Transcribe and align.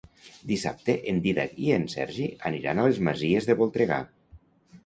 Dissabte 0.51 0.95
en 1.11 1.19
Dídac 1.25 1.53
i 1.67 1.69
en 1.75 1.85
Sergi 1.95 2.27
aniran 2.51 2.81
a 2.85 2.89
les 2.89 3.03
Masies 3.09 3.49
de 3.51 3.61
Voltregà. 3.63 4.01